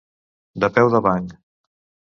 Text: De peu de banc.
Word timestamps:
De 0.65 0.71
peu 0.79 0.89
de 0.97 1.03
banc. 1.09 1.39